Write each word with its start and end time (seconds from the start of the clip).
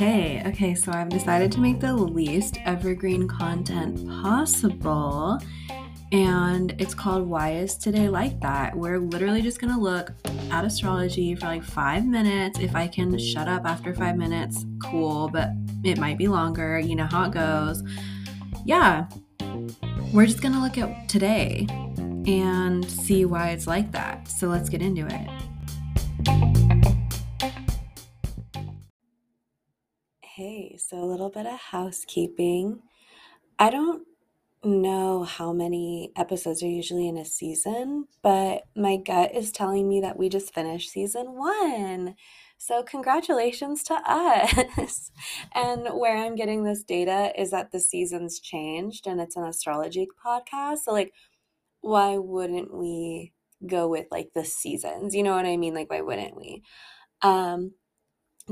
Hey, 0.00 0.42
okay, 0.46 0.74
so 0.74 0.92
I've 0.92 1.08
decided 1.08 1.50
to 1.52 1.60
make 1.60 1.80
the 1.80 1.92
least 1.92 2.58
evergreen 2.64 3.26
content 3.26 4.08
possible. 4.22 5.38
And 6.12 6.74
it's 6.78 6.94
called 6.94 7.26
Why 7.26 7.54
Is 7.54 7.76
Today 7.76 8.08
Like 8.08 8.40
That? 8.40 8.76
We're 8.76 8.98
literally 8.98 9.42
just 9.42 9.60
gonna 9.60 9.78
look 9.78 10.12
at 10.50 10.64
astrology 10.64 11.34
for 11.34 11.46
like 11.46 11.64
five 11.64 12.06
minutes. 12.06 12.60
If 12.60 12.74
I 12.76 12.86
can 12.86 13.18
shut 13.18 13.48
up 13.48 13.66
after 13.66 13.92
five 13.92 14.16
minutes, 14.16 14.64
cool, 14.82 15.28
but 15.28 15.50
it 15.84 15.98
might 15.98 16.16
be 16.16 16.28
longer. 16.28 16.78
You 16.78 16.94
know 16.94 17.08
how 17.10 17.24
it 17.24 17.32
goes. 17.32 17.82
Yeah, 18.64 19.08
we're 20.14 20.26
just 20.26 20.40
gonna 20.40 20.62
look 20.62 20.78
at 20.78 21.08
today 21.08 21.66
and 22.26 22.88
see 22.90 23.24
why 23.24 23.50
it's 23.50 23.66
like 23.66 23.92
that. 23.92 24.28
So 24.28 24.48
let's 24.48 24.68
get 24.68 24.82
into 24.82 25.06
it. 25.06 25.28
Hey, 30.22 30.76
so 30.78 30.98
a 30.98 31.04
little 31.04 31.30
bit 31.30 31.46
of 31.46 31.58
housekeeping. 31.58 32.80
I 33.58 33.70
don't 33.70 34.06
know 34.62 35.24
how 35.24 35.52
many 35.52 36.12
episodes 36.16 36.62
are 36.62 36.68
usually 36.68 37.08
in 37.08 37.16
a 37.16 37.24
season, 37.24 38.06
but 38.22 38.64
my 38.76 38.96
gut 38.96 39.34
is 39.34 39.52
telling 39.52 39.88
me 39.88 40.00
that 40.00 40.18
we 40.18 40.28
just 40.28 40.52
finished 40.52 40.90
season 40.90 41.36
one. 41.36 42.14
So, 42.62 42.82
congratulations 42.82 43.82
to 43.84 43.94
us. 44.06 45.10
and 45.54 45.88
where 45.98 46.18
I'm 46.18 46.36
getting 46.36 46.62
this 46.62 46.82
data 46.82 47.32
is 47.38 47.52
that 47.52 47.72
the 47.72 47.80
seasons 47.80 48.38
changed 48.38 49.06
and 49.06 49.18
it's 49.18 49.36
an 49.36 49.44
astrology 49.44 50.06
podcast. 50.22 50.80
So, 50.80 50.92
like, 50.92 51.14
why 51.80 52.16
wouldn't 52.18 52.72
we 52.74 53.32
go 53.66 53.88
with 53.88 54.06
like 54.10 54.30
the 54.34 54.44
seasons? 54.44 55.14
You 55.14 55.22
know 55.22 55.34
what 55.34 55.46
I 55.46 55.56
mean? 55.56 55.74
Like, 55.74 55.90
why 55.90 56.00
wouldn't 56.00 56.36
we? 56.36 56.62
Um, 57.22 57.72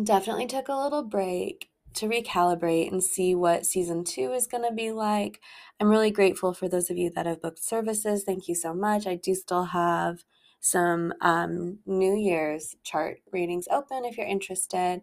definitely 0.02 0.46
took 0.46 0.68
a 0.68 0.74
little 0.74 1.02
break 1.02 1.70
to 1.94 2.08
recalibrate 2.08 2.90
and 2.90 3.02
see 3.02 3.34
what 3.34 3.66
season 3.66 4.04
two 4.04 4.32
is 4.32 4.46
going 4.46 4.64
to 4.68 4.74
be 4.74 4.92
like. 4.92 5.40
I'm 5.80 5.88
really 5.88 6.10
grateful 6.10 6.54
for 6.54 6.68
those 6.68 6.90
of 6.90 6.96
you 6.96 7.10
that 7.14 7.26
have 7.26 7.42
booked 7.42 7.64
services. 7.64 8.24
Thank 8.24 8.48
you 8.48 8.54
so 8.54 8.74
much. 8.74 9.06
I 9.06 9.16
do 9.16 9.34
still 9.34 9.64
have 9.64 10.24
some 10.60 11.12
um, 11.20 11.78
New 11.86 12.14
Year's 12.16 12.76
chart 12.82 13.20
readings 13.32 13.66
open 13.70 14.04
if 14.04 14.16
you're 14.16 14.26
interested. 14.26 15.00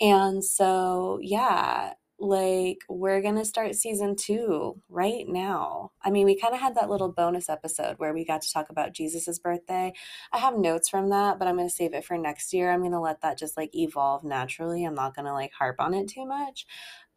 And 0.00 0.44
so, 0.44 1.18
yeah, 1.22 1.94
like 2.18 2.78
we're 2.88 3.20
going 3.20 3.36
to 3.36 3.44
start 3.44 3.74
season 3.74 4.16
two 4.16 4.80
right 4.88 5.26
now. 5.26 5.90
I 6.02 6.10
mean, 6.10 6.26
we 6.26 6.38
kind 6.38 6.54
of 6.54 6.60
had 6.60 6.76
that 6.76 6.88
little 6.88 7.10
bonus 7.12 7.48
episode 7.48 7.98
where 7.98 8.14
we 8.14 8.24
got 8.24 8.42
to 8.42 8.52
talk 8.52 8.70
about 8.70 8.92
Jesus's 8.92 9.38
birthday. 9.38 9.92
I 10.32 10.38
have 10.38 10.56
notes 10.56 10.88
from 10.88 11.10
that, 11.10 11.38
but 11.38 11.48
I'm 11.48 11.56
going 11.56 11.68
to 11.68 11.74
save 11.74 11.92
it 11.92 12.04
for 12.04 12.16
next 12.16 12.52
year. 12.52 12.70
I'm 12.70 12.80
going 12.80 12.92
to 12.92 13.00
let 13.00 13.20
that 13.22 13.38
just 13.38 13.56
like 13.56 13.74
evolve 13.74 14.24
naturally. 14.24 14.84
I'm 14.84 14.94
not 14.94 15.14
going 15.14 15.26
to 15.26 15.32
like 15.32 15.52
harp 15.52 15.76
on 15.80 15.94
it 15.94 16.08
too 16.08 16.24
much. 16.26 16.66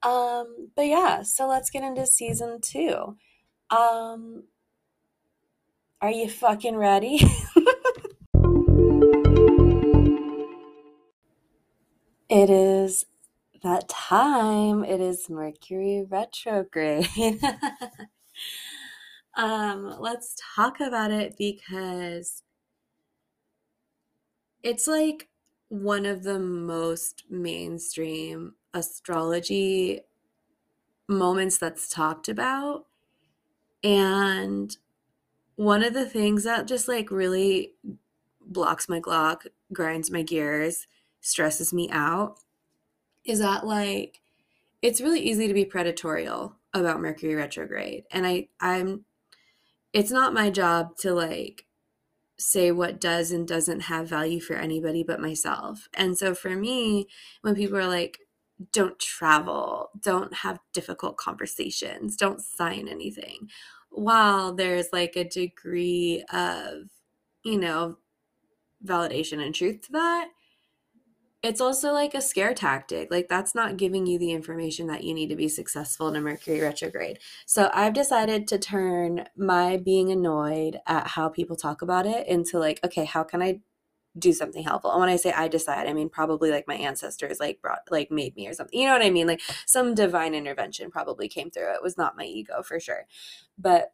Um, 0.03 0.69
but 0.75 0.87
yeah, 0.87 1.21
so 1.23 1.47
let's 1.47 1.69
get 1.69 1.83
into 1.83 2.05
season 2.05 2.59
two. 2.61 3.17
Um, 3.69 4.43
are 6.01 6.11
you 6.11 6.29
fucking 6.29 6.75
ready? 6.75 7.17
it 12.29 12.49
is 12.49 13.05
that 13.67 13.89
time. 13.89 14.85
It 14.85 15.01
is 15.01 15.29
Mercury 15.29 16.05
retrograde. 16.09 17.09
um, 19.35 19.95
let's 19.99 20.37
talk 20.55 20.79
about 20.79 21.11
it 21.11 21.35
because 21.37 22.43
it's 24.63 24.87
like 24.87 25.27
one 25.67 26.05
of 26.05 26.23
the 26.23 26.39
most 26.39 27.25
mainstream 27.29 28.55
astrology 28.73 29.99
moments 31.09 31.57
that's 31.57 31.89
talked 31.89 32.29
about. 32.29 32.85
And 33.83 34.77
one 35.57 35.83
of 35.83 35.93
the 35.93 36.05
things 36.05 36.45
that 36.45 36.67
just 36.67 36.87
like 36.87 37.11
really 37.11 37.73
blocks 38.39 38.87
my 38.87 39.01
clock, 39.01 39.43
grinds 39.73 40.09
my 40.09 40.21
gears, 40.21 40.87
stresses 41.19 41.73
me 41.73 41.89
out 41.91 42.39
is 43.27 43.39
that 43.39 43.65
like 43.65 44.21
it's 44.81 45.01
really 45.01 45.19
easy 45.19 45.47
to 45.47 45.53
be 45.53 45.65
predatorial 45.65 46.53
about 46.73 47.01
Mercury 47.01 47.35
retrograde. 47.35 48.05
And 48.11 48.25
I 48.25 48.47
I'm 48.59 49.05
it's 49.93 50.11
not 50.11 50.33
my 50.33 50.49
job 50.49 50.97
to 50.99 51.13
like 51.13 51.65
say 52.39 52.71
what 52.71 52.99
does 52.99 53.31
and 53.31 53.47
doesn't 53.47 53.81
have 53.81 54.07
value 54.07 54.39
for 54.39 54.55
anybody 54.55 55.03
but 55.03 55.19
myself. 55.19 55.87
And 55.93 56.17
so 56.17 56.35
for 56.35 56.55
me, 56.55 57.07
when 57.41 57.55
people 57.55 57.77
are 57.77 57.87
like, 57.87 58.19
don't 58.71 58.99
travel, 58.99 59.89
don't 59.99 60.33
have 60.33 60.59
difficult 60.73 61.17
conversations, 61.17 62.15
don't 62.15 62.41
sign 62.41 62.87
anything, 62.87 63.49
while 63.89 64.53
there's 64.53 64.87
like 64.93 65.15
a 65.15 65.27
degree 65.27 66.23
of, 66.31 66.89
you 67.43 67.59
know, 67.59 67.97
validation 68.85 69.43
and 69.43 69.55
truth 69.55 69.81
to 69.87 69.91
that, 69.93 70.27
it's 71.43 71.61
also 71.61 71.93
like 71.93 72.13
a 72.13 72.21
scare 72.21 72.53
tactic. 72.53 73.11
Like 73.11 73.29
that's 73.29 73.53
not 73.53 73.77
giving 73.77 74.07
you 74.07 74.17
the 74.17 74.31
information 74.31 74.87
that 74.87 75.03
you 75.03 75.13
need 75.13 75.29
to 75.29 75.35
be 75.35 75.47
successful 75.47 76.07
in 76.07 76.15
a 76.15 76.21
Mercury 76.21 76.59
retrograde. 76.61 77.19
So 77.45 77.69
I've 77.73 77.93
decided 77.93 78.47
to 78.47 78.57
turn 78.57 79.25
my 79.37 79.77
being 79.77 80.11
annoyed 80.11 80.79
at 80.87 81.07
how 81.07 81.29
people 81.29 81.55
talk 81.55 81.81
about 81.81 82.07
it 82.07 82.27
into 82.27 82.57
like, 82.57 82.79
okay, 82.83 83.05
how 83.05 83.23
can 83.23 83.41
I 83.43 83.59
do 84.17 84.33
something 84.33 84.63
helpful? 84.63 84.91
And 84.91 84.99
when 84.99 85.09
I 85.09 85.15
say 85.15 85.31
I 85.31 85.47
decide, 85.47 85.87
I 85.87 85.93
mean 85.93 86.09
probably 86.09 86.49
like 86.49 86.67
my 86.67 86.75
ancestors 86.75 87.39
like 87.39 87.61
brought 87.61 87.81
like 87.91 88.09
made 88.09 88.35
me 88.35 88.47
or 88.47 88.53
something. 88.53 88.79
You 88.79 88.87
know 88.87 88.93
what 88.93 89.05
I 89.05 89.11
mean? 89.11 89.27
Like 89.27 89.41
some 89.67 89.93
divine 89.93 90.33
intervention 90.33 90.89
probably 90.89 91.27
came 91.27 91.51
through. 91.51 91.73
It 91.73 91.83
was 91.83 91.97
not 91.97 92.17
my 92.17 92.25
ego 92.25 92.63
for 92.63 92.79
sure. 92.79 93.05
But 93.59 93.93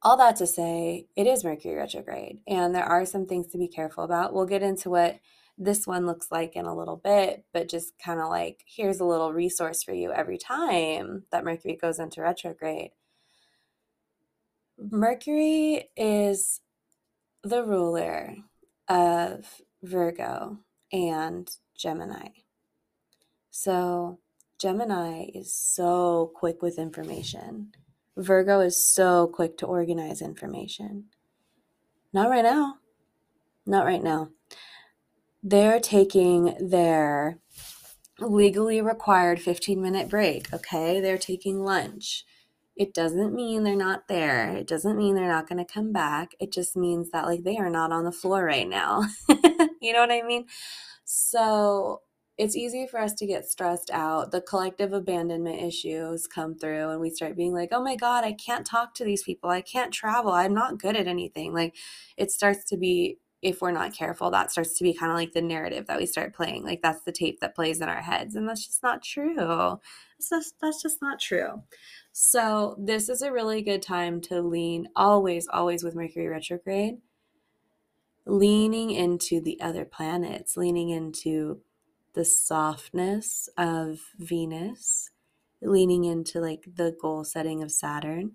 all 0.00 0.16
that 0.16 0.36
to 0.36 0.46
say, 0.46 1.06
it 1.16 1.26
is 1.26 1.44
Mercury 1.44 1.74
retrograde 1.74 2.38
and 2.46 2.74
there 2.74 2.84
are 2.84 3.04
some 3.04 3.26
things 3.26 3.48
to 3.48 3.58
be 3.58 3.68
careful 3.68 4.04
about. 4.04 4.32
We'll 4.32 4.46
get 4.46 4.62
into 4.62 4.88
what 4.88 5.18
this 5.58 5.86
one 5.86 6.06
looks 6.06 6.30
like 6.30 6.54
in 6.54 6.66
a 6.66 6.74
little 6.74 6.96
bit, 6.96 7.44
but 7.52 7.68
just 7.68 7.92
kind 8.02 8.20
of 8.20 8.28
like 8.28 8.62
here's 8.66 9.00
a 9.00 9.04
little 9.04 9.32
resource 9.32 9.82
for 9.82 9.92
you 9.92 10.12
every 10.12 10.38
time 10.38 11.24
that 11.32 11.44
Mercury 11.44 11.76
goes 11.76 11.98
into 11.98 12.22
retrograde. 12.22 12.92
Mercury 14.78 15.90
is 15.96 16.60
the 17.42 17.64
ruler 17.64 18.36
of 18.88 19.60
Virgo 19.82 20.58
and 20.92 21.50
Gemini. 21.76 22.28
So, 23.50 24.20
Gemini 24.60 25.26
is 25.34 25.52
so 25.52 26.30
quick 26.34 26.62
with 26.62 26.78
information. 26.78 27.72
Virgo 28.16 28.60
is 28.60 28.82
so 28.82 29.26
quick 29.26 29.58
to 29.58 29.66
organize 29.66 30.22
information. 30.22 31.06
Not 32.12 32.30
right 32.30 32.44
now. 32.44 32.76
Not 33.66 33.84
right 33.84 34.02
now 34.02 34.30
they're 35.42 35.80
taking 35.80 36.56
their 36.60 37.38
legally 38.20 38.80
required 38.80 39.40
15 39.40 39.80
minute 39.80 40.08
break, 40.08 40.52
okay? 40.52 41.00
They're 41.00 41.18
taking 41.18 41.60
lunch. 41.62 42.24
It 42.76 42.94
doesn't 42.94 43.34
mean 43.34 43.64
they're 43.64 43.76
not 43.76 44.08
there. 44.08 44.56
It 44.56 44.68
doesn't 44.68 44.96
mean 44.96 45.14
they're 45.14 45.28
not 45.28 45.48
going 45.48 45.64
to 45.64 45.72
come 45.72 45.92
back. 45.92 46.32
It 46.40 46.52
just 46.52 46.76
means 46.76 47.10
that 47.10 47.26
like 47.26 47.42
they 47.42 47.56
are 47.56 47.70
not 47.70 47.92
on 47.92 48.04
the 48.04 48.12
floor 48.12 48.44
right 48.44 48.68
now. 48.68 49.04
you 49.80 49.92
know 49.92 50.00
what 50.00 50.12
I 50.12 50.22
mean? 50.22 50.46
So, 51.04 52.02
it's 52.38 52.54
easy 52.56 52.86
for 52.86 53.00
us 53.00 53.14
to 53.14 53.26
get 53.26 53.46
stressed 53.50 53.90
out. 53.92 54.30
The 54.30 54.40
collective 54.40 54.92
abandonment 54.92 55.60
issues 55.60 56.28
come 56.28 56.54
through, 56.56 56.90
and 56.90 57.00
we 57.00 57.10
start 57.10 57.36
being 57.36 57.52
like, 57.52 57.70
oh 57.72 57.82
my 57.82 57.96
God, 57.96 58.24
I 58.24 58.32
can't 58.32 58.64
talk 58.64 58.94
to 58.94 59.04
these 59.04 59.24
people. 59.24 59.50
I 59.50 59.60
can't 59.60 59.92
travel. 59.92 60.30
I'm 60.30 60.54
not 60.54 60.78
good 60.78 60.96
at 60.96 61.08
anything. 61.08 61.52
Like, 61.52 61.74
it 62.16 62.30
starts 62.30 62.64
to 62.66 62.76
be 62.76 63.18
if 63.40 63.60
we're 63.60 63.70
not 63.70 63.94
careful, 63.94 64.30
that 64.30 64.50
starts 64.50 64.74
to 64.74 64.84
be 64.84 64.92
kind 64.92 65.12
of 65.12 65.16
like 65.16 65.32
the 65.32 65.42
narrative 65.42 65.86
that 65.86 65.98
we 65.98 66.06
start 66.06 66.34
playing. 66.34 66.64
Like 66.64 66.82
that's 66.82 67.02
the 67.02 67.12
tape 67.12 67.40
that 67.40 67.54
plays 67.54 67.80
in 67.80 67.88
our 67.88 68.02
heads. 68.02 68.34
And 68.34 68.48
that's 68.48 68.66
just 68.66 68.82
not 68.82 69.02
true. 69.02 69.36
That's 69.36 70.30
just, 70.30 70.54
that's 70.60 70.82
just 70.82 71.00
not 71.00 71.20
true. 71.20 71.62
So, 72.12 72.74
this 72.78 73.08
is 73.08 73.22
a 73.22 73.32
really 73.32 73.62
good 73.62 73.82
time 73.82 74.20
to 74.22 74.42
lean 74.42 74.88
always, 74.96 75.46
always 75.48 75.84
with 75.84 75.94
Mercury 75.94 76.26
retrograde, 76.26 76.96
leaning 78.26 78.90
into 78.90 79.40
the 79.40 79.60
other 79.60 79.84
planets, 79.84 80.56
leaning 80.56 80.88
into 80.90 81.60
the 82.14 82.24
softness 82.24 83.48
of 83.56 84.00
Venus, 84.18 85.10
leaning 85.62 86.02
into 86.02 86.40
like 86.40 86.64
the 86.74 86.96
goal 87.00 87.22
setting 87.22 87.62
of 87.62 87.70
Saturn. 87.70 88.34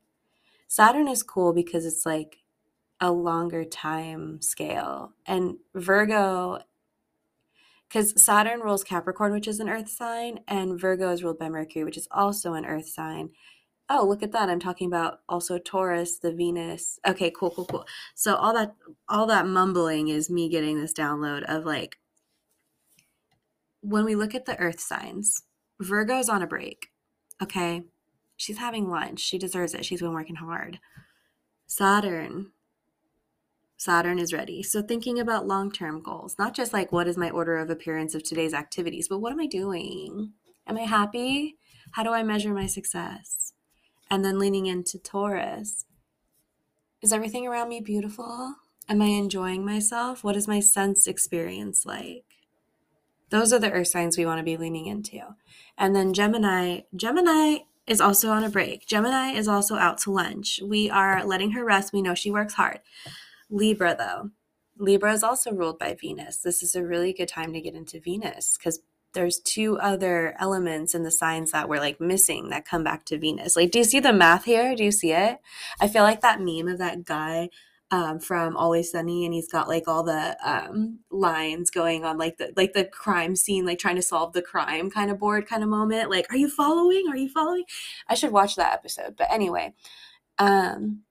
Saturn 0.69 1.09
is 1.09 1.21
cool 1.23 1.51
because 1.51 1.85
it's 1.85 2.05
like 2.05 2.37
a 3.03 3.11
longer 3.11 3.65
time 3.65 4.41
scale. 4.41 5.13
And 5.25 5.57
Virgo, 5.75 6.59
because 7.89 8.23
Saturn 8.23 8.61
rules 8.61 8.83
Capricorn, 8.85 9.33
which 9.33 9.47
is 9.47 9.59
an 9.59 9.67
earth 9.67 9.89
sign, 9.89 10.39
and 10.47 10.79
Virgo 10.79 11.11
is 11.11 11.21
ruled 11.21 11.37
by 11.37 11.49
Mercury, 11.49 11.83
which 11.83 11.97
is 11.97 12.07
also 12.11 12.53
an 12.53 12.65
earth 12.65 12.87
sign. 12.87 13.31
oh, 13.89 14.05
look 14.05 14.23
at 14.23 14.31
that. 14.31 14.49
I'm 14.49 14.59
talking 14.59 14.87
about 14.87 15.19
also 15.27 15.57
Taurus, 15.59 16.17
the 16.19 16.31
Venus. 16.31 16.97
Okay, 17.05 17.29
cool, 17.37 17.51
cool, 17.51 17.65
cool. 17.65 17.85
So 18.15 18.35
all 18.35 18.53
that 18.53 18.73
all 19.09 19.27
that 19.27 19.47
mumbling 19.47 20.07
is 20.07 20.29
me 20.29 20.47
getting 20.49 20.79
this 20.79 20.93
download 20.93 21.43
of 21.43 21.65
like 21.65 21.97
when 23.81 24.05
we 24.05 24.15
look 24.15 24.33
at 24.33 24.45
the 24.45 24.57
earth 24.59 24.79
signs, 24.79 25.43
Virgo's 25.81 26.29
on 26.29 26.41
a 26.41 26.47
break. 26.47 26.87
Okay? 27.41 27.83
She's 28.37 28.57
having 28.59 28.89
lunch. 28.89 29.19
She 29.19 29.37
deserves 29.37 29.73
it. 29.73 29.85
She's 29.85 30.01
been 30.01 30.13
working 30.13 30.37
hard. 30.37 30.79
Saturn. 31.67 32.51
Saturn 33.83 34.17
is 34.17 34.31
ready. 34.31 34.63
So 34.63 34.81
thinking 34.81 35.19
about 35.19 35.45
long-term 35.45 36.03
goals, 36.03 36.37
not 36.39 36.55
just 36.55 36.71
like 36.71 36.93
what 36.93 37.05
is 37.05 37.17
my 37.17 37.29
order 37.29 37.57
of 37.57 37.69
appearance 37.69 38.15
of 38.15 38.23
today's 38.23 38.53
activities, 38.53 39.09
but 39.09 39.19
what 39.19 39.33
am 39.33 39.41
I 39.41 39.45
doing? 39.45 40.31
Am 40.65 40.77
I 40.77 40.83
happy? 40.83 41.57
How 41.91 42.03
do 42.03 42.11
I 42.11 42.23
measure 42.23 42.53
my 42.53 42.65
success? 42.65 43.51
And 44.09 44.23
then 44.23 44.39
leaning 44.39 44.67
into 44.67 44.97
Taurus. 44.97 45.83
Is 47.01 47.11
everything 47.11 47.45
around 47.45 47.67
me 47.67 47.81
beautiful? 47.81 48.55
Am 48.87 49.01
I 49.01 49.07
enjoying 49.07 49.65
myself? 49.65 50.23
What 50.23 50.37
is 50.37 50.47
my 50.47 50.61
sense 50.61 51.05
experience 51.05 51.85
like? 51.85 52.23
Those 53.31 53.51
are 53.51 53.59
the 53.59 53.71
earth 53.71 53.89
signs 53.89 54.17
we 54.17 54.25
want 54.25 54.39
to 54.39 54.43
be 54.43 54.55
leaning 54.55 54.85
into. 54.85 55.19
And 55.77 55.93
then 55.93 56.13
Gemini, 56.13 56.81
Gemini 56.95 57.57
is 57.85 57.99
also 57.99 58.29
on 58.29 58.45
a 58.45 58.49
break. 58.49 58.87
Gemini 58.87 59.31
is 59.31 59.49
also 59.49 59.75
out 59.75 59.97
to 59.99 60.11
lunch. 60.11 60.61
We 60.63 60.89
are 60.89 61.25
letting 61.25 61.51
her 61.51 61.65
rest. 61.65 61.91
We 61.91 62.01
know 62.01 62.15
she 62.15 62.31
works 62.31 62.53
hard. 62.53 62.79
Libra, 63.53 63.95
though, 63.97 64.31
Libra 64.77 65.13
is 65.13 65.23
also 65.23 65.51
ruled 65.51 65.79
by 65.79 65.95
Venus. 65.99 66.37
This 66.37 66.63
is 66.63 66.75
a 66.75 66.83
really 66.83 67.13
good 67.13 67.27
time 67.27 67.53
to 67.53 67.61
get 67.61 67.75
into 67.75 67.99
Venus 67.99 68.57
because 68.57 68.79
there's 69.13 69.39
two 69.39 69.77
other 69.77 70.35
elements 70.39 70.95
in 70.95 71.03
the 71.03 71.11
signs 71.11 71.51
that 71.51 71.69
we're 71.69 71.79
like 71.79 72.01
missing 72.01 72.49
that 72.49 72.65
come 72.65 72.83
back 72.83 73.05
to 73.05 73.17
Venus. 73.19 73.55
Like, 73.55 73.69
do 73.69 73.79
you 73.79 73.85
see 73.85 73.99
the 73.99 74.11
math 74.11 74.45
here? 74.45 74.75
Do 74.75 74.83
you 74.83 74.91
see 74.91 75.11
it? 75.11 75.37
I 75.79 75.87
feel 75.87 76.01
like 76.01 76.21
that 76.21 76.41
meme 76.41 76.67
of 76.67 76.79
that 76.79 77.05
guy 77.05 77.49
um, 77.91 78.19
from 78.19 78.57
Always 78.57 78.89
Sunny, 78.89 79.23
and 79.23 79.35
he's 79.35 79.51
got 79.51 79.67
like 79.67 79.87
all 79.87 80.01
the 80.01 80.35
um, 80.43 80.99
lines 81.11 81.69
going 81.69 82.03
on, 82.03 82.17
like 82.17 82.37
the 82.37 82.51
like 82.57 82.73
the 82.73 82.85
crime 82.85 83.35
scene, 83.35 83.67
like 83.67 83.77
trying 83.77 83.97
to 83.97 84.01
solve 84.01 84.33
the 84.33 84.41
crime 84.41 84.89
kind 84.89 85.11
of 85.11 85.19
board 85.19 85.47
kind 85.47 85.61
of 85.61 85.69
moment. 85.69 86.09
Like, 86.09 86.25
are 86.33 86.37
you 86.37 86.49
following? 86.49 87.05
Are 87.07 87.17
you 87.17 87.29
following? 87.29 87.65
I 88.07 88.15
should 88.15 88.31
watch 88.31 88.55
that 88.55 88.73
episode. 88.73 89.15
But 89.15 89.31
anyway, 89.31 89.75
um, 90.39 91.03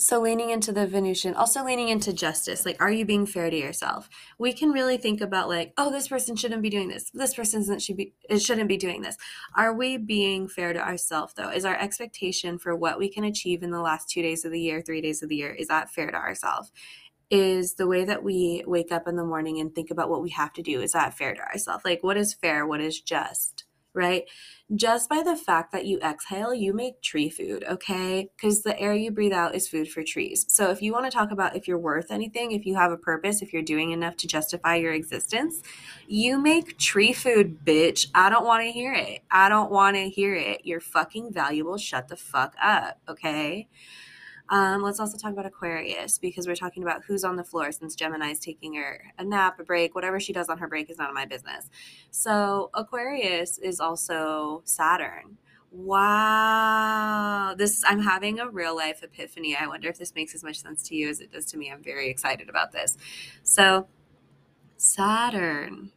so 0.00 0.20
leaning 0.20 0.50
into 0.50 0.72
the 0.72 0.86
Venusian, 0.86 1.34
also 1.34 1.62
leaning 1.64 1.88
into 1.88 2.12
justice. 2.12 2.64
Like, 2.64 2.80
are 2.80 2.90
you 2.90 3.04
being 3.04 3.26
fair 3.26 3.50
to 3.50 3.56
yourself? 3.56 4.08
We 4.38 4.52
can 4.52 4.70
really 4.70 4.96
think 4.96 5.20
about 5.20 5.48
like, 5.48 5.72
oh, 5.76 5.90
this 5.90 6.08
person 6.08 6.36
shouldn't 6.36 6.62
be 6.62 6.70
doing 6.70 6.88
this. 6.88 7.10
This 7.12 7.34
person 7.34 7.78
should 7.78 7.96
be 7.96 8.14
it 8.28 8.40
shouldn't 8.40 8.68
be 8.68 8.76
doing 8.76 9.02
this. 9.02 9.16
Are 9.54 9.74
we 9.74 9.96
being 9.98 10.48
fair 10.48 10.72
to 10.72 10.80
ourselves 10.80 11.34
though? 11.34 11.50
Is 11.50 11.64
our 11.64 11.76
expectation 11.76 12.58
for 12.58 12.74
what 12.74 12.98
we 12.98 13.08
can 13.08 13.24
achieve 13.24 13.62
in 13.62 13.70
the 13.70 13.80
last 13.80 14.08
two 14.08 14.22
days 14.22 14.44
of 14.44 14.52
the 14.52 14.60
year, 14.60 14.80
three 14.80 15.00
days 15.00 15.22
of 15.22 15.28
the 15.28 15.36
year, 15.36 15.52
is 15.52 15.68
that 15.68 15.90
fair 15.90 16.10
to 16.10 16.16
ourselves? 16.16 16.72
Is 17.30 17.74
the 17.74 17.86
way 17.86 18.04
that 18.04 18.24
we 18.24 18.64
wake 18.66 18.90
up 18.90 19.06
in 19.06 19.16
the 19.16 19.24
morning 19.24 19.60
and 19.60 19.72
think 19.72 19.90
about 19.90 20.10
what 20.10 20.22
we 20.22 20.30
have 20.30 20.52
to 20.54 20.62
do, 20.62 20.80
is 20.80 20.92
that 20.92 21.16
fair 21.16 21.34
to 21.34 21.42
ourselves? 21.42 21.84
Like, 21.84 22.02
what 22.02 22.16
is 22.16 22.34
fair? 22.34 22.66
What 22.66 22.80
is 22.80 23.00
just? 23.00 23.64
Right? 23.94 24.24
Just 24.74 25.08
by 25.08 25.22
the 25.22 25.36
fact 25.36 25.72
that 25.72 25.86
you 25.86 25.98
exhale, 26.00 26.54
you 26.54 26.72
make 26.72 27.02
tree 27.02 27.28
food, 27.28 27.64
okay? 27.68 28.30
Because 28.36 28.62
the 28.62 28.78
air 28.78 28.94
you 28.94 29.10
breathe 29.10 29.32
out 29.32 29.54
is 29.54 29.68
food 29.68 29.90
for 29.90 30.04
trees. 30.04 30.46
So 30.48 30.70
if 30.70 30.80
you 30.80 30.92
want 30.92 31.06
to 31.06 31.10
talk 31.10 31.30
about 31.30 31.56
if 31.56 31.66
you're 31.66 31.78
worth 31.78 32.10
anything, 32.10 32.52
if 32.52 32.64
you 32.64 32.76
have 32.76 32.92
a 32.92 32.96
purpose, 32.96 33.42
if 33.42 33.52
you're 33.52 33.62
doing 33.62 33.90
enough 33.90 34.16
to 34.18 34.26
justify 34.26 34.76
your 34.76 34.92
existence, 34.92 35.62
you 36.06 36.38
make 36.38 36.78
tree 36.78 37.12
food, 37.12 37.64
bitch. 37.64 38.06
I 38.14 38.30
don't 38.30 38.46
want 38.46 38.62
to 38.62 38.70
hear 38.70 38.92
it. 38.92 39.22
I 39.30 39.48
don't 39.48 39.70
want 39.70 39.96
to 39.96 40.08
hear 40.08 40.34
it. 40.34 40.62
You're 40.64 40.80
fucking 40.80 41.32
valuable. 41.32 41.76
Shut 41.76 42.08
the 42.08 42.16
fuck 42.16 42.54
up, 42.62 42.98
okay? 43.08 43.68
Um, 44.50 44.82
let's 44.82 44.98
also 44.98 45.16
talk 45.16 45.32
about 45.32 45.46
Aquarius 45.46 46.18
because 46.18 46.48
we're 46.48 46.56
talking 46.56 46.82
about 46.82 47.04
who's 47.04 47.22
on 47.22 47.36
the 47.36 47.44
floor 47.44 47.70
since 47.70 47.94
Gemini's 47.94 48.40
taking 48.40 48.74
her 48.74 49.00
a 49.16 49.24
nap, 49.24 49.60
a 49.60 49.64
break, 49.64 49.94
whatever 49.94 50.18
she 50.18 50.32
does 50.32 50.48
on 50.48 50.58
her 50.58 50.66
break 50.66 50.90
is 50.90 50.98
none 50.98 51.08
of 51.08 51.14
my 51.14 51.24
business. 51.24 51.70
So 52.10 52.70
Aquarius 52.74 53.58
is 53.58 53.78
also 53.78 54.62
Saturn. 54.64 55.38
Wow. 55.70 57.54
This 57.56 57.84
I'm 57.86 58.02
having 58.02 58.40
a 58.40 58.50
real 58.50 58.74
life 58.74 59.04
epiphany. 59.04 59.56
I 59.56 59.68
wonder 59.68 59.88
if 59.88 59.98
this 59.98 60.16
makes 60.16 60.34
as 60.34 60.42
much 60.42 60.60
sense 60.60 60.82
to 60.88 60.96
you 60.96 61.08
as 61.08 61.20
it 61.20 61.30
does 61.30 61.46
to 61.46 61.56
me. 61.56 61.70
I'm 61.70 61.82
very 61.82 62.10
excited 62.10 62.48
about 62.48 62.72
this. 62.72 62.98
So 63.44 63.86
Saturn. 64.76 65.92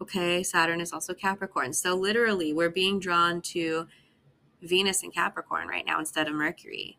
Okay, 0.00 0.42
Saturn 0.42 0.80
is 0.80 0.92
also 0.92 1.12
Capricorn. 1.12 1.74
So 1.74 1.94
literally, 1.94 2.54
we're 2.54 2.70
being 2.70 2.98
drawn 2.98 3.42
to 3.42 3.88
Venus 4.62 5.02
and 5.02 5.12
Capricorn 5.12 5.68
right 5.68 5.84
now 5.84 5.98
instead 5.98 6.28
of 6.28 6.34
Mercury 6.34 6.98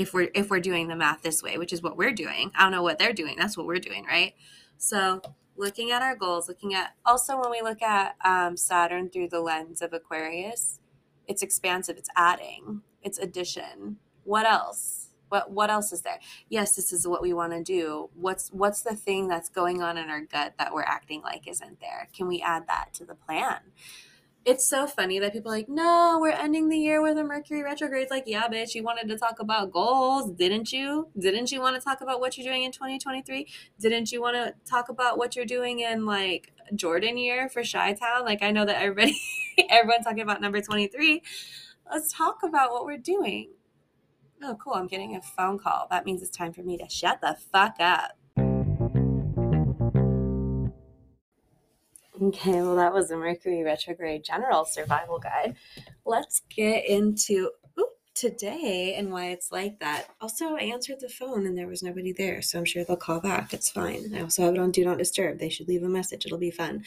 if 0.00 0.14
we're 0.14 0.30
if 0.34 0.48
we're 0.48 0.60
doing 0.60 0.88
the 0.88 0.96
math 0.96 1.22
this 1.22 1.42
way 1.42 1.58
which 1.58 1.72
is 1.72 1.82
what 1.82 1.96
we're 1.96 2.12
doing. 2.12 2.50
I 2.56 2.62
don't 2.62 2.72
know 2.72 2.82
what 2.82 2.98
they're 2.98 3.12
doing. 3.12 3.36
That's 3.38 3.56
what 3.56 3.66
we're 3.66 3.76
doing 3.76 4.04
right? 4.06 4.34
So 4.78 5.20
looking 5.56 5.90
at 5.90 6.00
our 6.00 6.16
goals 6.16 6.48
looking 6.48 6.74
at 6.74 6.94
also 7.04 7.38
when 7.38 7.50
we 7.50 7.60
look 7.60 7.82
at 7.82 8.16
um, 8.24 8.56
saturn 8.56 9.10
through 9.10 9.28
the 9.28 9.40
lens 9.40 9.82
of 9.82 9.92
aquarius 9.92 10.80
it's 11.28 11.42
expansive 11.42 11.98
it's 11.98 12.08
adding 12.16 12.80
it's 13.02 13.18
addition. 13.18 13.96
What 14.24 14.46
else? 14.46 15.08
What 15.28 15.50
what 15.50 15.70
else 15.70 15.92
is 15.92 16.00
there? 16.00 16.18
Yes 16.48 16.74
this 16.76 16.94
is 16.94 17.06
what 17.06 17.20
we 17.20 17.34
want 17.34 17.52
to 17.52 17.62
do. 17.62 18.08
What's 18.14 18.48
what's 18.48 18.80
the 18.80 18.96
thing 18.96 19.28
that's 19.28 19.50
going 19.50 19.82
on 19.82 19.98
in 19.98 20.08
our 20.08 20.22
gut 20.22 20.54
that 20.58 20.72
we're 20.72 20.82
acting 20.82 21.20
like 21.20 21.46
isn't 21.46 21.78
there? 21.80 22.08
Can 22.16 22.26
we 22.26 22.40
add 22.40 22.66
that 22.68 22.94
to 22.94 23.04
the 23.04 23.14
plan 23.14 23.60
it's 24.50 24.68
so 24.68 24.84
funny 24.84 25.20
that 25.20 25.32
people 25.32 25.52
are 25.52 25.54
like, 25.54 25.68
no, 25.68 26.18
we're 26.20 26.32
ending 26.32 26.68
the 26.68 26.76
year 26.76 27.00
with 27.00 27.16
a 27.16 27.22
Mercury 27.22 27.62
retrograde. 27.62 28.02
It's 28.02 28.10
like, 28.10 28.24
yeah, 28.26 28.48
bitch, 28.48 28.74
you 28.74 28.82
wanted 28.82 29.08
to 29.08 29.16
talk 29.16 29.38
about 29.38 29.70
goals, 29.70 30.32
didn't 30.32 30.72
you? 30.72 31.08
Didn't 31.16 31.52
you 31.52 31.60
want 31.60 31.76
to 31.76 31.80
talk 31.80 32.00
about 32.00 32.18
what 32.18 32.36
you're 32.36 32.44
doing 32.44 32.64
in 32.64 32.72
2023? 32.72 33.46
Didn't 33.78 34.10
you 34.10 34.20
want 34.20 34.34
to 34.34 34.54
talk 34.68 34.88
about 34.88 35.18
what 35.18 35.36
you're 35.36 35.44
doing 35.44 35.78
in 35.78 36.04
like 36.04 36.52
Jordan 36.74 37.16
year 37.16 37.48
for 37.48 37.62
Chi 37.62 37.92
Town? 37.92 38.24
Like, 38.24 38.42
I 38.42 38.50
know 38.50 38.64
that 38.64 38.82
everybody, 38.82 39.16
everyone's 39.70 40.04
talking 40.04 40.22
about 40.22 40.40
number 40.40 40.60
23. 40.60 41.22
Let's 41.88 42.12
talk 42.12 42.40
about 42.42 42.72
what 42.72 42.84
we're 42.84 42.98
doing. 42.98 43.52
Oh, 44.42 44.56
cool. 44.56 44.74
I'm 44.74 44.88
getting 44.88 45.14
a 45.14 45.22
phone 45.22 45.60
call. 45.60 45.86
That 45.92 46.04
means 46.04 46.22
it's 46.22 46.36
time 46.36 46.52
for 46.52 46.64
me 46.64 46.76
to 46.78 46.88
shut 46.88 47.20
the 47.20 47.36
fuck 47.52 47.76
up. 47.78 48.16
Okay, 52.22 52.60
well, 52.60 52.76
that 52.76 52.92
was 52.92 53.10
a 53.10 53.16
Mercury 53.16 53.62
retrograde 53.62 54.24
general 54.24 54.66
survival 54.66 55.18
guide. 55.18 55.56
Let's 56.04 56.42
get 56.54 56.84
into 56.86 57.50
ooh, 57.78 57.88
today 58.14 58.94
and 58.98 59.10
why 59.10 59.28
it's 59.28 59.50
like 59.50 59.80
that. 59.80 60.08
Also, 60.20 60.54
I 60.54 60.60
answered 60.60 61.00
the 61.00 61.08
phone 61.08 61.46
and 61.46 61.56
there 61.56 61.66
was 61.66 61.82
nobody 61.82 62.12
there, 62.12 62.42
so 62.42 62.58
I'm 62.58 62.66
sure 62.66 62.84
they'll 62.84 62.96
call 62.96 63.20
back. 63.20 63.54
It's 63.54 63.70
fine. 63.70 64.12
I 64.14 64.20
also 64.20 64.42
have 64.42 64.54
it 64.54 64.60
on 64.60 64.70
Do 64.70 64.84
Not 64.84 64.98
Disturb. 64.98 65.38
They 65.38 65.48
should 65.48 65.66
leave 65.66 65.82
a 65.82 65.88
message. 65.88 66.26
It'll 66.26 66.36
be 66.36 66.50
fun. 66.50 66.84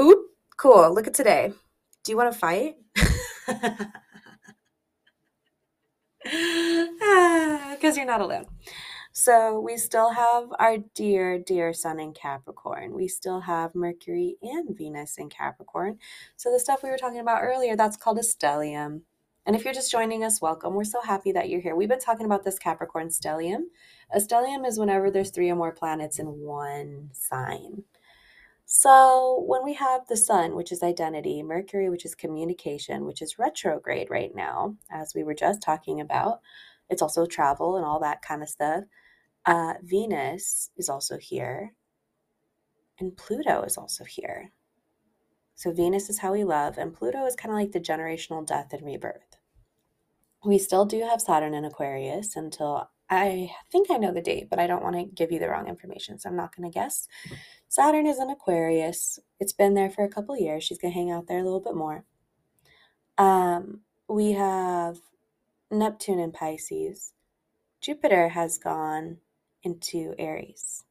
Oop, 0.00 0.18
cool. 0.56 0.94
Look 0.94 1.06
at 1.06 1.12
today. 1.12 1.52
Do 2.02 2.12
you 2.12 2.16
want 2.16 2.32
to 2.32 2.38
fight? 2.38 2.76
Because 2.94 3.86
ah, 7.02 7.76
you're 7.94 8.06
not 8.06 8.22
alone. 8.22 8.46
So 9.16 9.60
we 9.60 9.76
still 9.76 10.10
have 10.10 10.48
our 10.58 10.78
dear, 10.92 11.38
dear 11.38 11.72
Sun 11.72 12.00
in 12.00 12.14
Capricorn. 12.14 12.94
We 12.94 13.06
still 13.06 13.38
have 13.38 13.72
Mercury 13.72 14.38
and 14.42 14.76
Venus 14.76 15.18
in 15.18 15.28
Capricorn. 15.28 16.00
So 16.34 16.50
the 16.50 16.58
stuff 16.58 16.82
we 16.82 16.90
were 16.90 16.98
talking 16.98 17.20
about 17.20 17.44
earlier, 17.44 17.76
that's 17.76 17.96
called 17.96 18.18
a 18.18 18.22
stellium. 18.22 19.02
And 19.46 19.54
if 19.54 19.64
you're 19.64 19.72
just 19.72 19.92
joining 19.92 20.24
us, 20.24 20.42
welcome. 20.42 20.74
We're 20.74 20.82
so 20.82 21.00
happy 21.00 21.30
that 21.30 21.48
you're 21.48 21.60
here. 21.60 21.76
We've 21.76 21.88
been 21.88 22.00
talking 22.00 22.26
about 22.26 22.42
this 22.42 22.58
Capricorn 22.58 23.06
stellium. 23.06 23.66
A 24.12 24.18
stellium 24.18 24.66
is 24.66 24.80
whenever 24.80 25.12
there's 25.12 25.30
three 25.30 25.48
or 25.48 25.54
more 25.54 25.70
planets 25.70 26.18
in 26.18 26.26
one 26.26 27.10
sign. 27.12 27.84
So 28.66 29.44
when 29.46 29.62
we 29.62 29.74
have 29.74 30.08
the 30.08 30.16
sun, 30.16 30.56
which 30.56 30.72
is 30.72 30.82
identity, 30.82 31.40
Mercury, 31.44 31.88
which 31.88 32.04
is 32.04 32.16
communication, 32.16 33.04
which 33.04 33.22
is 33.22 33.38
retrograde 33.38 34.10
right 34.10 34.34
now, 34.34 34.74
as 34.90 35.14
we 35.14 35.22
were 35.22 35.34
just 35.34 35.62
talking 35.62 36.00
about, 36.00 36.40
it's 36.90 37.00
also 37.00 37.26
travel 37.26 37.76
and 37.76 37.84
all 37.84 38.00
that 38.00 38.20
kind 38.20 38.42
of 38.42 38.48
stuff. 38.48 38.82
Uh, 39.46 39.74
Venus 39.82 40.70
is 40.76 40.88
also 40.88 41.18
here, 41.18 41.74
and 42.98 43.16
Pluto 43.16 43.62
is 43.62 43.76
also 43.76 44.04
here. 44.04 44.52
So 45.54 45.72
Venus 45.72 46.08
is 46.08 46.18
how 46.18 46.32
we 46.32 46.44
love, 46.44 46.78
and 46.78 46.94
Pluto 46.94 47.24
is 47.26 47.36
kind 47.36 47.52
of 47.52 47.58
like 47.58 47.72
the 47.72 47.80
generational 47.80 48.46
death 48.46 48.72
and 48.72 48.84
rebirth. 48.84 49.36
We 50.44 50.58
still 50.58 50.84
do 50.84 51.00
have 51.00 51.20
Saturn 51.20 51.54
in 51.54 51.64
Aquarius 51.64 52.36
until 52.36 52.90
I 53.10 53.50
think 53.70 53.90
I 53.90 53.96
know 53.96 54.12
the 54.12 54.22
date, 54.22 54.48
but 54.50 54.58
I 54.58 54.66
don't 54.66 54.82
want 54.82 54.96
to 54.96 55.04
give 55.04 55.30
you 55.30 55.38
the 55.38 55.48
wrong 55.48 55.68
information, 55.68 56.18
so 56.18 56.28
I'm 56.28 56.36
not 56.36 56.54
going 56.56 56.70
to 56.70 56.74
guess. 56.74 57.06
Saturn 57.68 58.06
is 58.06 58.18
in 58.18 58.30
Aquarius. 58.30 59.18
It's 59.40 59.52
been 59.52 59.74
there 59.74 59.90
for 59.90 60.04
a 60.04 60.08
couple 60.08 60.36
years. 60.38 60.64
She's 60.64 60.78
going 60.78 60.92
to 60.92 60.98
hang 60.98 61.10
out 61.10 61.26
there 61.26 61.38
a 61.38 61.44
little 61.44 61.60
bit 61.60 61.76
more. 61.76 62.04
Um, 63.18 63.80
we 64.08 64.32
have 64.32 64.98
Neptune 65.70 66.18
in 66.18 66.32
Pisces. 66.32 67.12
Jupiter 67.80 68.30
has 68.30 68.58
gone 68.58 69.18
into 69.64 70.14
Aries. 70.18 70.84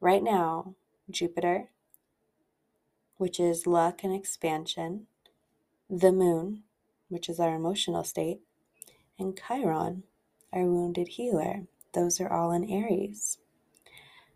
Right 0.00 0.22
now, 0.22 0.74
Jupiter, 1.10 1.70
which 3.16 3.40
is 3.40 3.66
luck 3.66 4.04
and 4.04 4.14
expansion, 4.14 5.06
the 5.88 6.12
moon, 6.12 6.64
which 7.08 7.28
is 7.28 7.40
our 7.40 7.54
emotional 7.54 8.04
state, 8.04 8.40
and 9.18 9.38
Chiron, 9.38 10.02
our 10.52 10.64
wounded 10.64 11.08
healer. 11.08 11.66
Those 11.94 12.20
are 12.20 12.30
all 12.30 12.52
in 12.52 12.68
Aries. 12.68 13.38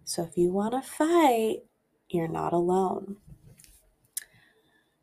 So 0.05 0.23
if 0.23 0.37
you 0.37 0.51
want 0.51 0.73
to 0.73 0.83
fight, 0.83 1.65
you're 2.09 2.29
not 2.29 2.53
alone. 2.53 3.17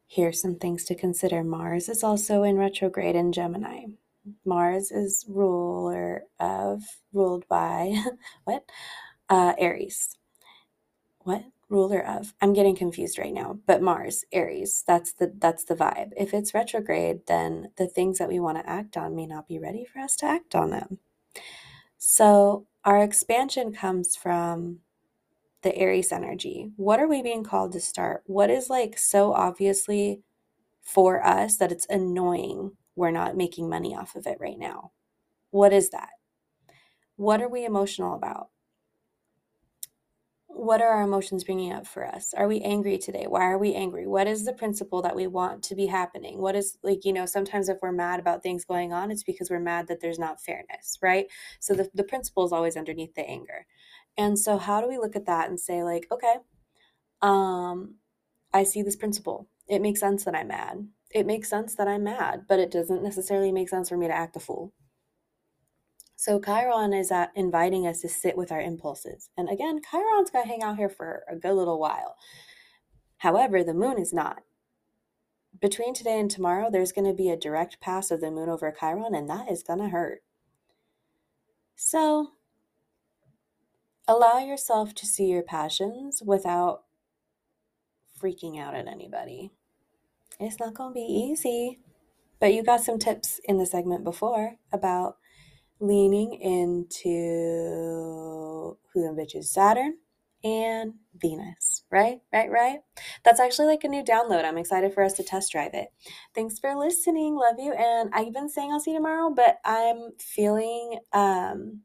Here's 0.08 0.42
some 0.42 0.56
things 0.56 0.84
to 0.86 0.96
consider 0.96 1.44
Mars 1.44 1.90
is 1.90 2.04
also 2.04 2.44
in 2.44 2.58
retrograde 2.58 3.16
in 3.16 3.32
Gemini. 3.32 3.86
Mars 4.46 4.92
is 4.92 5.26
ruler 5.28 6.24
of, 6.40 6.84
ruled 7.14 7.48
by, 7.48 8.04
what? 8.46 8.64
Uh, 9.30 9.54
Aries. 9.58 10.18
What? 11.20 11.44
Ruler 11.70 12.06
of. 12.06 12.34
I'm 12.42 12.54
getting 12.54 12.76
confused 12.76 13.20
right 13.20 13.34
now. 13.34 13.60
But 13.68 13.82
Mars, 13.82 14.24
Aries, 14.32 14.84
that's 14.88 15.12
the 15.12 15.34
that's 15.38 15.66
the 15.66 15.76
vibe. 15.76 16.14
If 16.16 16.34
it's 16.34 16.54
retrograde, 16.54 17.28
then 17.28 17.72
the 17.76 17.88
things 17.88 18.20
that 18.20 18.30
we 18.30 18.40
want 18.40 18.58
to 18.58 18.70
act 18.70 18.96
on 18.96 19.16
may 19.16 19.26
not 19.26 19.50
be 19.50 19.60
ready 19.60 19.84
for 19.84 20.00
us 20.00 20.16
to 20.18 20.26
act 20.28 20.56
on 20.56 20.70
them. 20.70 21.00
So 21.98 22.68
our 22.86 23.04
expansion 23.04 23.74
comes 23.74 24.16
from 24.16 24.80
the 25.62 25.76
Aries 25.76 26.12
energy. 26.14 26.72
What 26.78 27.00
are 27.02 27.08
we 27.08 27.22
being 27.22 27.44
called 27.44 27.74
to 27.74 27.82
start? 27.82 28.24
What 28.28 28.50
is 28.50 28.70
like 28.70 28.98
so 28.98 29.34
obviously 29.34 30.22
for 30.82 31.26
us 31.26 31.58
that 31.58 31.72
it's 31.72 31.88
annoying 31.90 32.72
we're 32.98 33.12
not 33.12 33.38
making 33.38 33.70
money 33.70 33.96
off 33.96 34.16
of 34.16 34.28
it 34.28 34.38
right 34.40 34.58
now? 34.58 34.92
What 35.52 35.72
is 35.72 35.92
that? 35.92 36.10
What 37.16 37.42
are 37.42 37.48
we 37.48 37.64
emotional 37.64 38.16
about? 38.16 38.50
What 40.48 40.82
are 40.82 40.90
our 40.90 41.04
emotions 41.04 41.44
bringing 41.44 41.72
up 41.72 41.86
for 41.86 42.06
us? 42.06 42.34
Are 42.34 42.48
we 42.48 42.62
angry 42.62 42.98
today? 42.98 43.26
Why 43.28 43.44
are 43.44 43.60
we 43.60 43.76
angry? 43.76 44.08
What 44.08 44.26
is 44.26 44.44
the 44.44 44.54
principle 44.54 45.04
that 45.04 45.16
we 45.16 45.28
want 45.28 45.64
to 45.64 45.76
be 45.76 45.86
happening? 45.86 46.40
What 46.42 46.56
is 46.56 46.78
like, 46.82 47.06
you 47.06 47.14
know, 47.14 47.28
sometimes 47.28 47.70
if 47.70 47.78
we're 47.82 47.92
mad 47.92 48.20
about 48.20 48.42
things 48.42 48.66
going 48.66 48.92
on, 48.92 49.12
it's 49.12 49.24
because 49.24 49.52
we're 49.52 49.60
mad 49.60 49.88
that 49.88 50.02
there's 50.02 50.18
not 50.18 50.42
fairness, 50.42 50.98
right? 51.02 51.28
So 51.60 51.76
the, 51.76 51.90
the 51.94 52.04
principle 52.04 52.46
is 52.46 52.52
always 52.52 52.76
underneath 52.76 53.14
the 53.14 53.28
anger. 53.28 53.68
And 54.18 54.40
so 54.40 54.58
how 54.58 54.82
do 54.82 54.88
we 54.88 54.98
look 54.98 55.16
at 55.16 55.28
that 55.28 55.50
and 55.50 55.60
say, 55.60 55.84
like, 55.84 56.08
okay, 56.12 56.38
um, 57.22 57.96
I 58.52 58.64
see 58.64 58.82
this 58.82 58.96
principle. 58.96 59.48
It 59.68 59.82
makes 59.82 60.00
sense 60.00 60.24
that 60.24 60.36
I'm 60.36 60.48
mad. 60.48 60.88
It 61.12 61.26
makes 61.26 61.50
sense 61.50 61.76
that 61.76 61.88
I'm 61.88 62.04
mad, 62.04 62.46
but 62.48 62.60
it 62.60 62.72
doesn't 62.72 63.04
necessarily 63.04 63.52
make 63.52 63.70
sense 63.70 63.90
for 63.90 63.98
me 63.98 64.08
to 64.08 64.14
act 64.14 64.36
a 64.36 64.40
fool. 64.40 64.74
So 66.16 66.40
Chiron 66.40 66.94
is 66.94 67.12
at 67.12 67.32
inviting 67.36 67.86
us 67.86 68.02
to 68.02 68.10
sit 68.10 68.36
with 68.36 68.52
our 68.52 68.60
impulses. 68.60 69.30
And 69.38 69.50
again, 69.50 69.82
Chiron's 69.90 70.32
going 70.32 70.46
to 70.46 70.50
hang 70.50 70.64
out 70.64 70.78
here 70.78 70.90
for 70.90 71.24
a 71.30 71.36
good 71.36 71.54
little 71.54 71.80
while. 71.80 72.16
However, 73.18 73.64
the 73.64 73.74
moon 73.74 74.00
is 74.00 74.14
not. 74.14 74.40
Between 75.60 75.94
today 75.94 76.20
and 76.20 76.30
tomorrow, 76.30 76.70
there's 76.72 76.92
going 76.92 77.08
to 77.08 77.14
be 77.14 77.30
a 77.30 77.38
direct 77.38 77.80
pass 77.80 78.12
of 78.12 78.22
the 78.22 78.32
moon 78.32 78.50
over 78.50 78.76
Chiron, 78.78 79.16
and 79.16 79.30
that 79.30 79.50
is 79.50 79.64
going 79.64 79.80
to 79.80 79.90
hurt. 79.90 80.24
So 81.76 82.32
allow 84.08 84.40
yourself 84.40 84.96
to 84.96 85.06
see 85.06 85.28
your 85.28 85.44
passions 85.44 86.22
without 86.26 86.84
freaking 88.20 88.60
out 88.60 88.76
at 88.76 88.88
anybody. 88.88 89.52
It's 90.40 90.60
not 90.60 90.74
going 90.76 90.92
to 90.92 90.94
be 90.94 91.02
easy, 91.02 91.80
but 92.40 92.54
you 92.54 92.64
got 92.64 92.82
some 92.82 93.00
tips 93.00 93.40
in 93.46 93.58
the 93.58 93.66
segment 93.66 94.04
before 94.04 94.56
about 94.72 95.18
leaning 95.80 96.34
into 96.34 97.10
who 98.94 99.02
the 99.02 99.16
bitch 99.20 99.36
is 99.36 99.52
Saturn 99.52 99.96
and 100.44 100.94
Venus, 101.16 101.84
right? 101.92 102.20
Right, 102.32 102.50
right? 102.52 102.80
That's 103.24 103.40
actually 103.40 103.68
like 103.68 103.84
a 103.84 103.88
new 103.88 104.04
download. 104.04 104.46
I'm 104.46 104.58
excited 104.58 104.94
for 104.94 105.04
us 105.04 105.14
to 105.14 105.24
test 105.24 105.52
drive 105.52 105.74
it. 105.74 105.90
Thanks 106.36 106.60
for 106.60 106.76
listening. 106.76 107.36
Love 107.36 107.56
you. 107.60 107.74
And 107.74 108.12
I've 108.14 108.34
been 108.34 108.50
saying 108.50 108.72
I'll 108.72 108.80
see 108.80 108.92
you 108.92 108.98
tomorrow, 108.98 109.32
but 109.36 109.58
I'm 109.66 110.12
feeling 110.20 111.00
um 111.14 111.82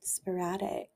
sporadic. 0.00 0.90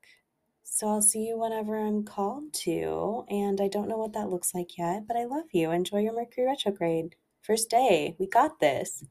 So 0.75 0.87
I'll 0.87 1.03
see 1.03 1.27
you 1.27 1.37
whenever 1.37 1.77
I'm 1.77 2.03
called 2.03 2.51
to. 2.65 3.25
And 3.29 3.61
I 3.61 3.67
don't 3.67 3.87
know 3.87 3.99
what 3.99 4.13
that 4.13 4.29
looks 4.29 4.55
like 4.55 4.75
yet, 4.75 5.07
but 5.07 5.15
I 5.15 5.25
love 5.25 5.45
you. 5.51 5.69
Enjoy 5.69 5.99
your 5.99 6.15
Mercury 6.15 6.47
retrograde. 6.47 7.15
First 7.43 7.69
day. 7.69 8.15
We 8.17 8.27
got 8.27 8.59
this. 8.59 9.03